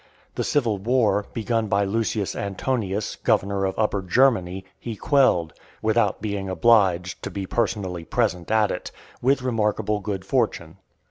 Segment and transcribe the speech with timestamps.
[0.33, 6.49] The civil war, begun by Lucius Antonius, governor of Upper Germany, he quelled, without being
[6.49, 8.89] obliged to be personally present at it,
[9.21, 10.77] with remarkable good fortune.